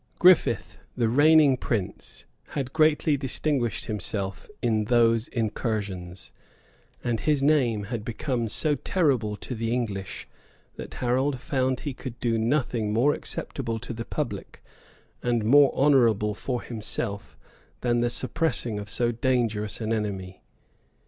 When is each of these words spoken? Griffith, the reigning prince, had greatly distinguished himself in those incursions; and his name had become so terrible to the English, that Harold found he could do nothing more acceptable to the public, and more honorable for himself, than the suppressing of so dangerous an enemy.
Griffith, 0.17 0.79
the 0.97 1.07
reigning 1.07 1.55
prince, 1.55 2.25
had 2.57 2.73
greatly 2.73 3.15
distinguished 3.17 3.85
himself 3.85 4.49
in 4.59 4.85
those 4.85 5.27
incursions; 5.27 6.31
and 7.03 7.19
his 7.19 7.43
name 7.43 7.83
had 7.83 8.03
become 8.03 8.49
so 8.49 8.73
terrible 8.73 9.35
to 9.37 9.53
the 9.53 9.71
English, 9.71 10.27
that 10.75 10.95
Harold 10.95 11.39
found 11.39 11.81
he 11.81 11.93
could 11.93 12.19
do 12.19 12.39
nothing 12.39 12.91
more 12.91 13.13
acceptable 13.13 13.77
to 13.77 13.93
the 13.93 14.03
public, 14.03 14.63
and 15.21 15.45
more 15.45 15.69
honorable 15.75 16.33
for 16.33 16.63
himself, 16.63 17.37
than 17.81 17.99
the 17.99 18.09
suppressing 18.09 18.79
of 18.79 18.89
so 18.89 19.11
dangerous 19.11 19.79
an 19.79 19.93
enemy. 19.93 20.41